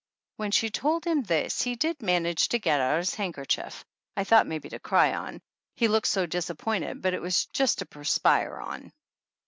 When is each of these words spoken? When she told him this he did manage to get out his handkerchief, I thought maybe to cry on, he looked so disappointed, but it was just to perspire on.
When 0.37 0.49
she 0.49 0.71
told 0.71 1.05
him 1.05 1.21
this 1.21 1.61
he 1.61 1.75
did 1.75 2.01
manage 2.01 2.47
to 2.49 2.57
get 2.57 2.81
out 2.81 2.97
his 2.97 3.13
handkerchief, 3.13 3.85
I 4.17 4.23
thought 4.23 4.47
maybe 4.47 4.67
to 4.69 4.79
cry 4.79 5.13
on, 5.13 5.43
he 5.75 5.87
looked 5.89 6.07
so 6.07 6.25
disappointed, 6.25 7.03
but 7.03 7.13
it 7.13 7.21
was 7.21 7.45
just 7.53 7.77
to 7.77 7.85
perspire 7.85 8.55
on. 8.59 8.91